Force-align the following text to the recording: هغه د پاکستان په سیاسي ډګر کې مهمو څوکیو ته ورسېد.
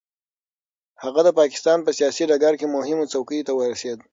هغه 1.03 1.21
د 1.27 1.29
پاکستان 1.39 1.77
په 1.83 1.91
سیاسي 1.97 2.23
ډګر 2.29 2.53
کې 2.59 2.67
مهمو 2.75 3.09
څوکیو 3.13 3.45
ته 3.47 3.53
ورسېد. 3.55 3.99